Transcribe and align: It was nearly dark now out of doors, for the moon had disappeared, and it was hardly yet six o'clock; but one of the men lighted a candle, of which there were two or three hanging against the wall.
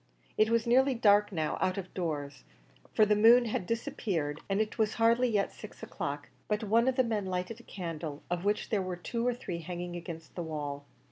It 0.35 0.49
was 0.49 0.65
nearly 0.65 0.95
dark 0.95 1.31
now 1.31 1.59
out 1.61 1.77
of 1.77 1.93
doors, 1.93 2.43
for 2.91 3.05
the 3.05 3.15
moon 3.15 3.45
had 3.45 3.67
disappeared, 3.67 4.41
and 4.49 4.59
it 4.59 4.79
was 4.79 4.95
hardly 4.95 5.27
yet 5.29 5.51
six 5.53 5.83
o'clock; 5.83 6.29
but 6.47 6.63
one 6.63 6.87
of 6.87 6.95
the 6.95 7.03
men 7.03 7.27
lighted 7.27 7.59
a 7.59 7.63
candle, 7.69 8.23
of 8.27 8.43
which 8.43 8.69
there 8.71 8.81
were 8.81 8.97
two 8.97 9.27
or 9.27 9.33
three 9.35 9.59
hanging 9.59 9.95
against 9.95 10.33
the 10.33 10.41
wall. 10.41 10.85